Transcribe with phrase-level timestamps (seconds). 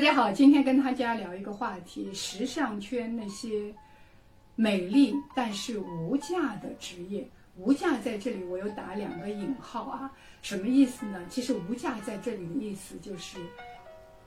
[0.00, 3.70] 大家好，今天跟大家聊一个话题：时尚圈那些
[4.54, 7.28] 美丽但是无价的职业。
[7.58, 10.10] 无价在这里我有打两个引号啊，
[10.40, 11.22] 什么意思呢？
[11.28, 13.36] 其实无价在这里的意思就是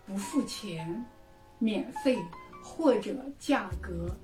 [0.05, 1.04] 不付钱、
[1.58, 2.20] 免费
[2.64, 4.16] 或者价格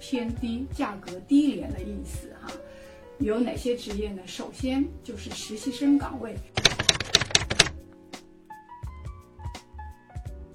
[0.00, 2.50] 偏低、价格低廉的意思哈。
[3.20, 4.26] 有哪些职业呢？
[4.26, 6.34] 首先就是实习生岗位。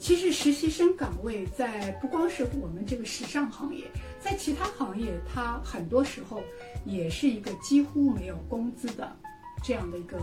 [0.03, 3.85] 其实实习生岗位在不光是我们这个时尚行业，
[4.19, 6.43] 在其他行业，它很多时候
[6.83, 9.15] 也是一个几乎没有工资的
[9.63, 10.19] 这样的一个，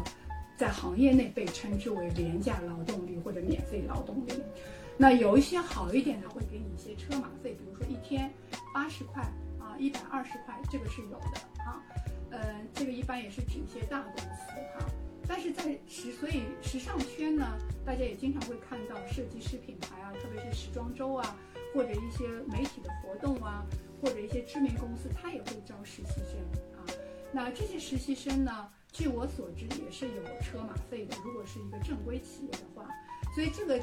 [0.54, 4.34] 在行业内被称之为廉价劳动力或者免费劳动力。
[4.98, 8.30] 那有一些好一点的会给你一些车马费，比如说一天
[8.74, 9.22] 八十块
[9.58, 11.80] 啊，一百二十块，这个是有的啊。
[12.30, 14.84] 呃，这个一般也是指一些大公司哈。
[15.32, 21.36] 但是在时，所以时尚圈呢，大家也经常会看到设计师品牌啊，特别是时装周啊，
[21.72, 23.64] 或者一些媒体的活动啊，
[24.02, 26.40] 或者一些知名公司，他也会招实习生
[26.76, 26.82] 啊。
[27.32, 32.88] 那这些实习生呢，据我所知也是有车马费的，如果是一个正规企业的话，
[33.32, 33.80] 所以这个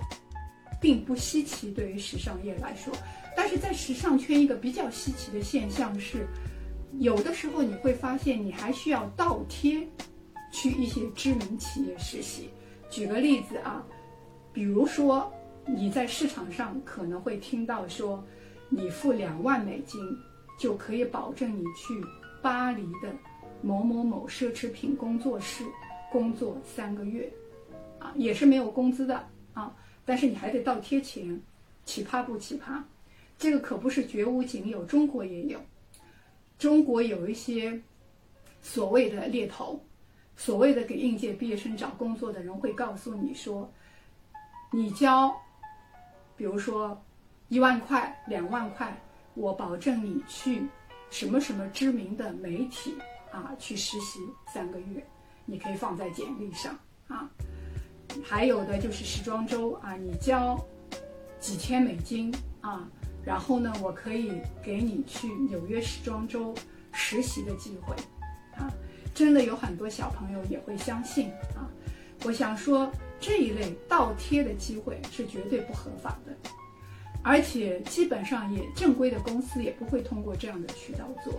[0.81, 2.93] 并不稀奇对于时尚业来说。
[3.38, 6.27] 但是在时尚圈，一个比较稀奇的现象是，
[6.99, 9.88] 有的时候你会发现你还需要倒贴。
[10.51, 12.49] 去一些知名企业实习，
[12.89, 13.85] 举个例子啊，
[14.53, 15.31] 比如说
[15.65, 18.23] 你在市场上可能会听到说，
[18.69, 19.99] 你付两万美金
[20.57, 21.93] 就可以保证你去
[22.41, 23.13] 巴黎的
[23.61, 25.65] 某某某奢侈品工作室
[26.11, 27.29] 工作三个月，
[27.99, 29.75] 啊，也是没有工资的啊，
[30.05, 31.39] 但是你还得倒贴钱，
[31.83, 32.81] 奇葩不奇葩？
[33.37, 35.59] 这个可不是绝无仅有，中国也有，
[36.57, 37.79] 中国有一些
[38.61, 39.79] 所谓的猎头。
[40.38, 43.69] 所谓的给应届毕业生找工作的人会告诉你说，
[44.71, 45.35] 你交，
[46.35, 46.97] 比如说
[47.49, 48.95] 一万块、两万块，
[49.33, 50.64] 我保证你去
[51.09, 52.95] 什么什么知名的媒体
[53.31, 54.20] 啊去实习
[54.53, 55.03] 三个月，
[55.45, 56.77] 你可以放在简历上
[57.08, 57.27] 啊。
[58.23, 60.58] 还有的就是时装周啊，你交
[61.39, 62.87] 几千美金啊，
[63.25, 64.31] 然后呢，我可以
[64.64, 66.54] 给你去纽约时装周
[66.93, 67.95] 实习的机会。
[69.17, 71.66] 真的有很多小朋友也会相信啊！
[72.23, 72.88] 我想说，
[73.20, 76.32] 这一类倒贴的机会是绝对不合法的，
[77.23, 81.33] 而且基本上也正规的公司也不会通过这样的渠道做。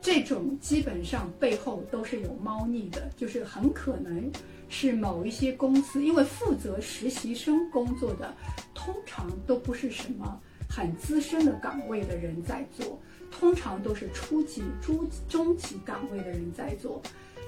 [0.00, 4.30] 这种基本上背后都是有猫腻的，就是很可能
[4.68, 8.32] 是某一些公司，因为负责实习生工作的
[8.76, 10.40] 通常都不是什么
[10.70, 12.96] 很资深的岗位的人在做。
[13.30, 17.00] 通常都是初级、中中级岗位的人在做，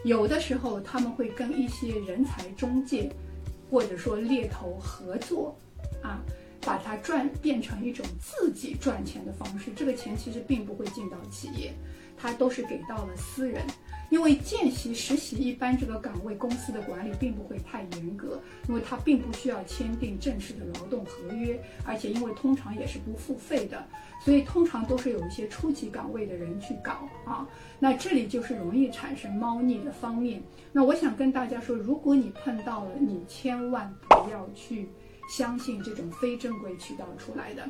[0.04, 3.10] 有的时候他们会跟一些人才中介，
[3.70, 5.56] 或者说猎头合作，
[6.02, 6.20] 啊，
[6.60, 9.70] 把它赚变成一种自己赚钱的方式。
[9.74, 11.74] 这个钱其实并不会进到企业，
[12.16, 13.64] 它都是给到了私人。
[14.10, 23.82] 因为见习实习一般这个岗位公司的管理并不会太严格，因为它并不需要签订正式的劳动合约，而且因为通常也是不付费的，
[24.24, 27.46] 所以通常都是有一些初级岗位的人去搞啊。
[27.78, 30.42] 那这里就是容易产生猫腻的方面。
[30.72, 34.88] 那我想跟大家说，如果你碰到了，你千万不要去
[35.28, 37.62] 相信这种非正规渠道出来的。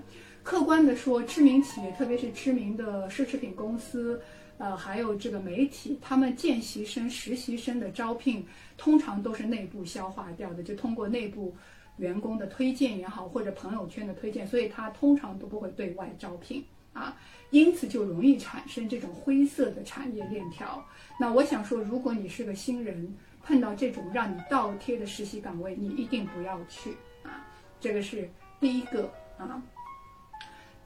[0.42, 4.18] 客观的说，知名企业，特别是知名的奢侈品公司。
[4.60, 11.56] 呃，还有这个媒体，他们见习生、实习生的招聘，通常都是内部消化掉的，就通过内部
[11.96, 16.62] 员工的推荐也好，或者朋友圈的推荐，所以他通常都不会对外招聘
[16.92, 17.16] 啊，
[17.48, 20.84] 因此就容易产生这种灰色的产业链条。
[21.18, 26.90] 那我想说，如果你是个新人，碰到这种让你倒贴的实习岗位，你一定不要去
[27.22, 27.48] 啊，
[27.80, 29.62] 这个是第一个啊。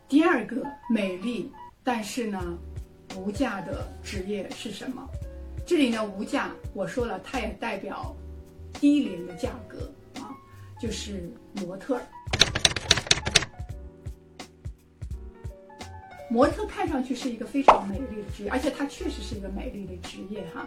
[0.09, 1.51] 第二个，美丽，
[1.83, 2.57] 但是呢。
[3.17, 5.09] 无价的职业是什么？
[5.67, 8.15] 这里呢，无价，我说了，它也代表
[8.75, 9.91] 低廉的价格
[10.21, 10.31] 啊，
[10.81, 12.03] 就是模特儿。
[16.31, 20.67] 模特看上去是一个非常美丽的职业，而且它确实是一个美丽的职业哈。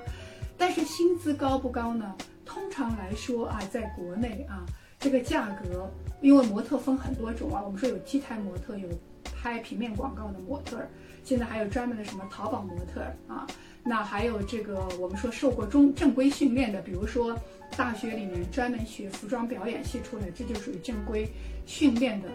[0.58, 2.16] 但是薪资高不高呢？
[2.46, 4.66] 通常来说啊，在国内啊，
[4.98, 5.92] 这个价格，
[6.22, 8.88] 因为模特分很多种啊，我们说有 T 台模特，有
[9.48, 10.90] 拍平面广告的模特儿。
[11.24, 13.46] 现在还有专门的什么淘宝模特啊，
[13.84, 17.38] 那还有这个我们说受过中正规训练的，比如说
[17.76, 21.30] 大学里面专门学服装表演系出来，这就属于正规
[21.66, 22.30] 训练的，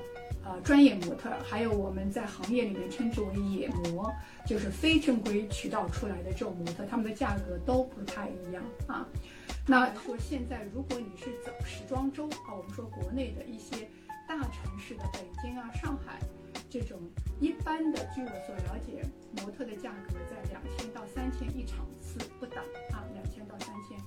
[0.44, 1.31] 呃专业模特。
[1.43, 4.12] 还有我们在行业里面称之为野模，
[4.47, 9.06] 就是非正规渠道出来的这种模特，他们的价格都不太一样啊。
[9.67, 13.88] 那说现在如果你是走时装周啊，我们说国内的一些。
[14.29, 16.19] 大城市的北京啊、上海
[16.72, 16.98] 这种
[17.38, 19.04] 一般的，据我所了解，
[19.36, 23.98] 模特的价格在两千到三千一场次不等啊，两千到三千，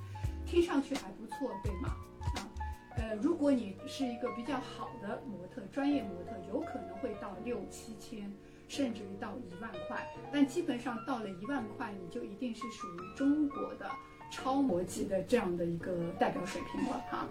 [0.47, 1.89] 听上去还不错，对吗？
[2.33, 2.49] 啊，
[2.97, 8.33] 呃，如果你是一个比较好的模特，专业模特，有可能会到六七千，
[8.67, 13.87] 甚至于到一万块，但基本上到了一万块，你就一定是属于中国的
[14.31, 17.29] 超模级的这样的一个代表水平了啊。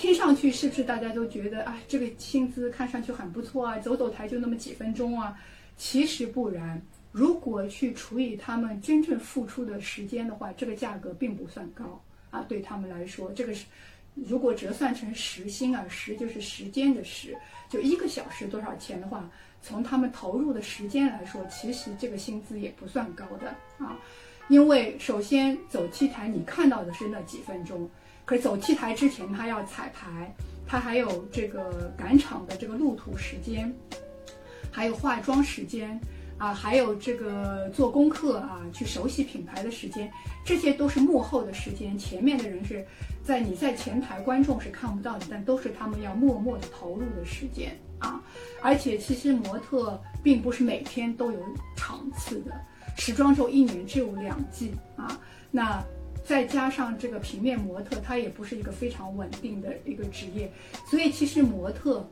[0.00, 5.38] 听上去是不是大家都觉得啊，这个薪资看上去很不错啊，走走台就那么几分钟啊？
[5.76, 6.80] 其实不然，
[7.12, 12.40] 如果去除以他们真正付出的时间的话，这个价格并不算高啊。
[12.48, 13.66] 对他们来说，这个是
[14.14, 17.36] 如果折算成时薪啊，时就是时间的时，
[17.68, 19.30] 就一个小时多少钱的话，
[19.60, 24.00] 从他们投入的时间来说，其实这个薪资也不算高的啊。
[24.48, 27.86] 因为首先走 T 台，你看到的是那几分钟。
[28.30, 30.32] 可走 T 台之前，他要彩排，
[30.64, 33.74] 他还有这个赶场的这个路途时间，
[34.70, 36.00] 还有化妆时间
[36.38, 40.08] 啊，还有这个做功课啊，去熟悉品牌的时间，
[40.44, 41.98] 这些都是幕后的时间。
[41.98, 42.86] 前面的人是
[43.24, 48.22] 在你在前台，观众是看不到的，但都是他们要默默的投入的时间啊。
[48.62, 51.40] 而且其实模特并不是每天都有
[51.74, 52.52] 场次的，
[52.96, 55.18] 时装周一年只有两季啊，
[55.50, 55.84] 那。
[56.30, 60.48] 再加上这个平面模特，它也不是一个非常稳定的一个职业，
[60.88, 62.08] 所以其实模特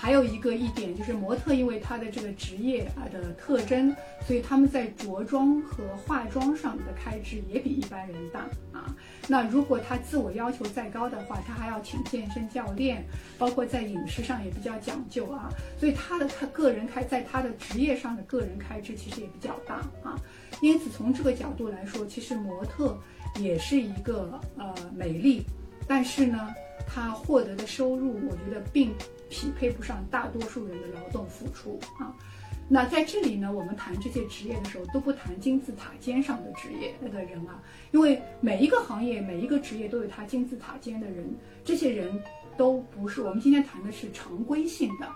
[0.00, 3.94] 还有一个一点就是模特，因为他的这个职业啊的特征，
[4.26, 8.40] 所以他们在着装和化妆上的开支也比一般人大
[8.72, 8.96] 啊。
[9.28, 13.04] 那如果他自我要求再高的话，他还要请健身教练，
[13.36, 20.18] 包括在饮食上也比较讲究啊，所以他的他个人开在他的职业上的个人开支其实也比较大啊。
[20.62, 22.98] 因此从这个角度来说，其实模特。
[23.38, 25.46] 也是一个呃美丽，
[25.86, 26.52] 但是呢，
[26.84, 28.92] 他获得的收入，我觉得并
[29.30, 32.14] 匹配不上大多数人的劳动付出啊。
[32.68, 37.60] 那在这里呢，我们谈这些职业的时候，都不谈金字塔尖上的职业的人啊，
[37.90, 41.24] 因为每一个行业、每一个职业都有他金字塔尖的人，
[41.64, 42.22] 这些人
[42.56, 45.08] 都不是我们今天谈的是常规性的、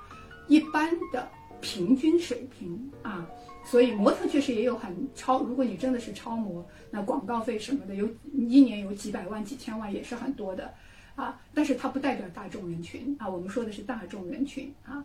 [0.49, 1.29] 一般的
[1.61, 3.25] 平均水平啊。
[3.65, 10.75] 所以模特确实也有很超，如果你真的是超模，那广告费什么的有一年有几百万、几千万也是很多的，
[11.15, 15.05] 啊，但是它不代表大众人群啊，我们说的是大众人群啊。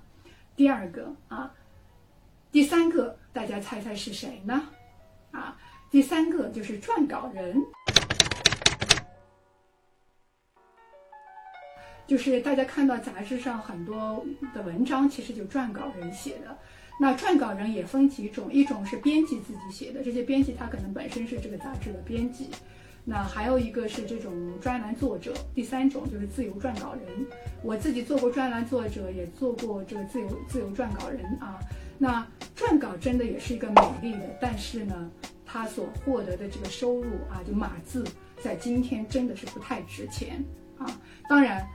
[0.55, 1.53] 第二个啊，
[2.51, 4.69] 第三个大家猜猜是谁呢？
[5.31, 5.57] 啊，
[5.91, 7.63] 第三个就是撰稿人，
[12.07, 16.57] 就是大家看到杂志上很多的文章，其实就撰稿人写的。
[16.99, 22.49] 那撰稿人也分几种，一种是编辑自己写的，这些编辑他可能本身是这个杂志的编辑，
[23.05, 24.31] 那还有一个是这种
[24.61, 27.25] 专栏作者，第三种就是自由撰稿人。
[27.63, 31.59] 我自己做过专栏作者，也做过这个自由自由撰稿人啊。
[31.97, 32.25] 那
[32.55, 35.11] 撰稿真的也是一个美丽的，但是呢，
[35.45, 38.05] 他所获得的这个收入啊，就码字，
[38.41, 40.43] 在今天真的是不太值钱
[40.77, 40.85] 啊。
[41.27, 41.65] 当然。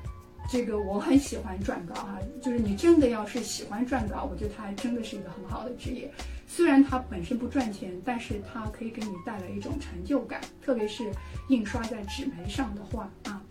[0.46, 6.12] 这个我很喜欢撰稿哈，就是你真的要是喜欢撰稿，我觉得它还真的是一个很好的职业。
[6.56, 11.10] 虽然它本身不赚钱，但是它可以给你带来一种成就感，特别是
[11.48, 13.42] 印刷在纸媒上的话啊。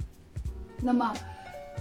[0.81, 1.13] 那么，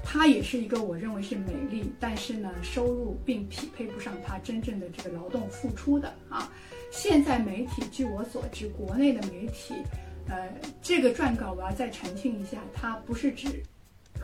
[0.03, 6.51] 它也是一个我认为是美丽，但是呢，收入并匹配不上它真正的这个劳动付出的啊。
[6.91, 9.77] 现在媒体，据我所知，国内的媒体，
[10.27, 10.53] 呃，
[10.83, 13.63] 这个撰稿我要再澄清一下，它不是指。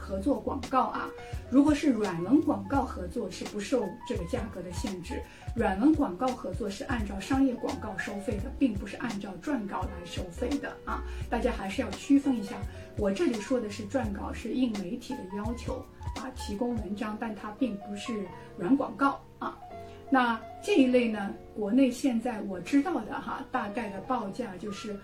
[0.08, 1.10] 合作广告啊，
[1.50, 5.20] 如果是软文广告合作是不受这个价格的限制，
[5.54, 12.56] 软文广告合作是按照商业广告收费的，并不是按照撰稿来收费的啊，大家还是要区分一下。
[12.96, 15.84] 我这里说的是撰稿是应媒体的要求
[16.16, 19.58] 啊提供文章，但它并不是软广告啊。
[20.08, 24.98] 那这一类呢，国内现在我知道的哈，大概的报价就是，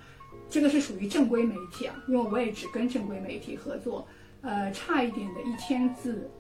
[0.49, 4.09] 这个是属于正规媒体啊，因为我也只跟正规媒体合作。
[4.45, 6.31] 呃，差一点的一千字，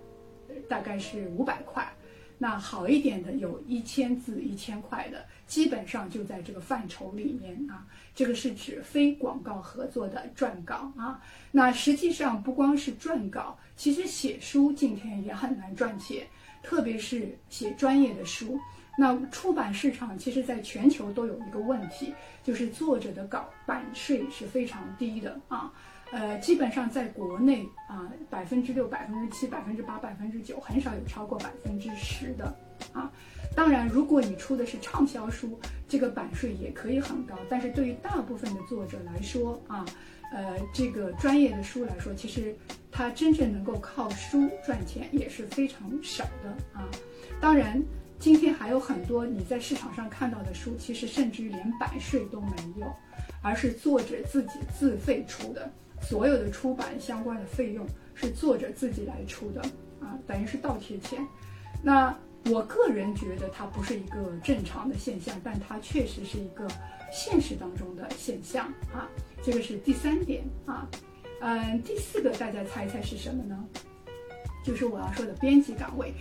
[0.68, 1.90] 大概是五百块。
[2.36, 7.86] 那好一点的有一千字一千块的，基本上就在这个范畴里面啊。
[8.14, 11.20] 这个是指非广告合作的撰稿啊。
[11.50, 16.26] 那实际上不光是撰稿，其实写书今天也很难赚钱，
[16.62, 18.60] 特别是写专业的书。
[18.98, 25.72] 那出版市场其实在全球都有一个问题，就是作者的稿版税是非常低的啊。
[26.14, 32.56] 呃，基本上在国内啊，百分之六、百分之七、百分之八、百分之九，很少有超过百分之十的
[32.92, 33.10] 啊。
[33.56, 37.36] 当然，如果你出的是畅销书，这个版税也可以很高。
[37.50, 39.84] 但是对于大部分的作者来说啊，
[40.32, 42.54] 呃，这个专业的书来说，其实
[42.92, 46.88] 它真正能够靠书赚钱也是非常少的啊。
[47.40, 47.82] 当然，
[48.20, 52.86] 今天还有很多你在市场上看到的书，其实甚至于连版税都没有，
[53.42, 55.68] 而是作者自己自费出的。
[56.08, 59.60] 所有的出版相关的费用是作者自己来出的
[60.00, 61.26] 啊，等于是倒贴钱。
[61.82, 62.14] 那
[62.50, 66.68] 我个人觉得它不是一个正常的现象，但它确实是一个
[67.10, 69.08] 现实当中的现象啊。
[69.42, 70.88] 这个是第三点啊。
[71.40, 73.58] 嗯，第四个大家猜猜是什么呢？
[74.64, 76.14] 就是我要说的编辑岗位。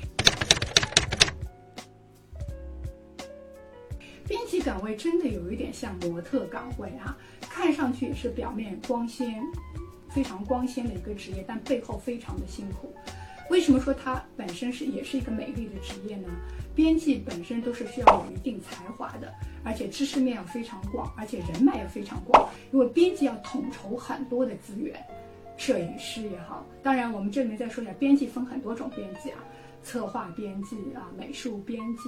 [4.27, 9.43] 编辑岗位真的有一点像模特岗位啊，看上去也是表面光鲜。
[10.09, 12.93] 非常光鲜的一个职业，但背后非常的辛苦。
[13.49, 16.27] 为什么说它本身是也是一个美丽的职业呢？
[16.75, 22.47] 编辑本身都是需要有一定才华的，而且知识面要非常广，而且人脉也非常广。
[22.71, 25.03] 因为编辑要统筹很多的资源，
[25.57, 29.43] 摄影师也好，当然我们这里面再说一下，编辑分很多种编辑啊，
[29.83, 32.03] 策划编辑啊，美术编辑。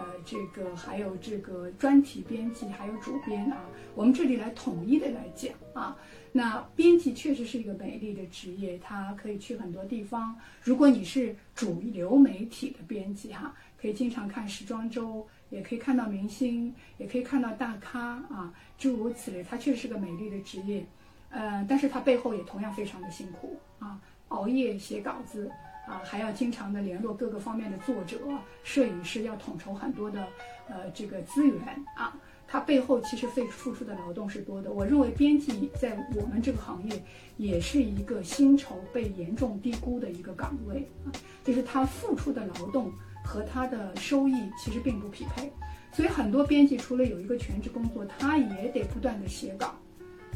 [0.00, 5.94] 呃，这个还有这个专题编辑，还有主编啊，我们这里来统一的来讲啊。
[6.32, 10.34] 那编辑确实是一个美丽的职业，它可以去很多地方。
[10.62, 19.42] 如果你是主流媒体的编辑哈，可以经常看时装周，也可以看到明星，也可以看到大咖啊，诸如此类。
[19.42, 20.82] 它确实是个美丽的职业，
[21.28, 25.50] 呃，但是它背后也同样非常的辛苦啊，熬夜写稿子。
[25.86, 28.18] 啊，还要经常的联络各个方面的作者、
[28.62, 30.26] 摄影师，要统筹很多的
[30.68, 31.58] 呃这个资源
[31.96, 32.16] 啊。
[32.52, 34.72] 它背后其实费付出的劳动是多的。
[34.72, 37.00] 我认为编辑在我们这个行业
[37.36, 42.92] 也是一个薪酬被严重低估的一个岗位啊，就是他付出的劳动
[43.24, 45.52] 和他的收益其实并不匹配。
[45.92, 49.74] 所以很多编辑除了有一个全职工作，他也得不断的写稿。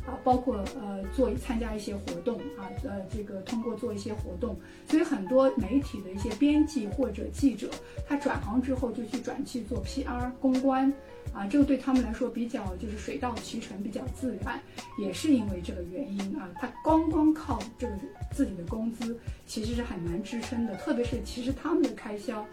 [0.06, 4.54] 啊，包括呃做参加一些活动啊，呃这个通过做一些活动，
[4.87, 7.70] 所以很多媒体的一些编辑或者记者，
[8.06, 10.92] 他转行之后就去转去做 PR 公关，
[11.32, 14.61] 啊，这个对他们来说比较就是水到渠成，比较自然，
[14.99, 17.96] 也是因为这个原因啊，他光光靠这个
[18.30, 22.46] 自己的工资其实是很难支撑的，特别是其实他们的开销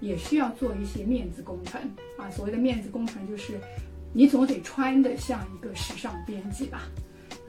[0.00, 1.80] 也需要做一些面子工程
[2.16, 3.60] 啊，所谓的面子工程就是。
[4.16, 6.82] 你总得穿的像一个时尚编辑吧，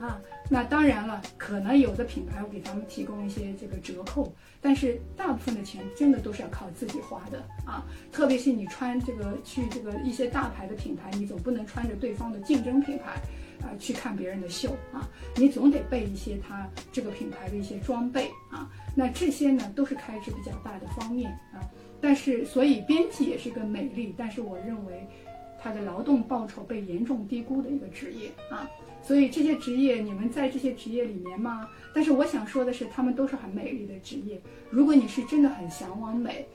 [0.00, 0.20] 啊，
[0.50, 7.86] 那当然了，可能有的品牌会给他们提供一些这个折扣，但是大部分的钱真的都是要靠自己花的啊。
[8.10, 13.12] 特别是你穿这个去这个一些大牌的品牌，你总不能穿着对方的竞争品牌
[13.64, 18.68] 啊去看别人的秀啊，你总得备一些他这个品牌的一些装备啊。
[18.92, 21.62] 那这些呢都是开支比较大的方面啊。
[22.00, 25.08] 但是，所以编辑也是个美丽，但是我认为。
[25.66, 28.70] 他的劳动报酬被严重低估的一个职业啊，
[29.02, 31.68] 所以这些职业你们在这些职业里面吗？
[31.92, 34.40] 但是我想说的是，他们都是很美丽的职业。
[34.70, 36.46] 如果你是真的很向往美，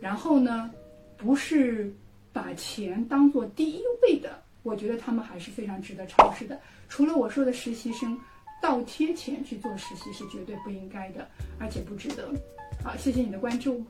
[0.00, 0.68] 然后呢，
[1.16, 1.94] 不是
[2.32, 6.58] 把钱当做第一位的，我觉得他们还是非常值得尝试的。
[6.88, 8.18] 除了我说的实习生
[8.60, 11.28] 倒贴钱去做实习是绝对不应该的，
[11.60, 12.28] 而且不值得。
[12.82, 13.84] 好，谢谢你的关注。